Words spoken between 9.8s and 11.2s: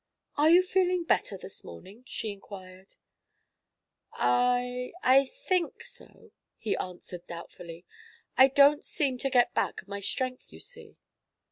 my strength, you see."